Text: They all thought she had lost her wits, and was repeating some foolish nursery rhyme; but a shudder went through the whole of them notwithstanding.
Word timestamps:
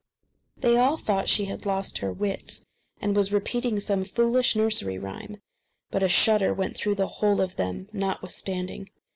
They 0.57 0.77
all 0.77 0.97
thought 0.97 1.29
she 1.29 1.45
had 1.45 1.67
lost 1.67 1.99
her 1.99 2.11
wits, 2.11 2.65
and 2.99 3.15
was 3.15 3.31
repeating 3.31 3.79
some 3.79 4.03
foolish 4.03 4.55
nursery 4.55 4.97
rhyme; 4.97 5.39
but 5.91 6.01
a 6.01 6.09
shudder 6.09 6.55
went 6.55 6.75
through 6.75 6.95
the 6.95 7.05
whole 7.07 7.39
of 7.39 7.55
them 7.55 7.87
notwithstanding. 7.93 8.89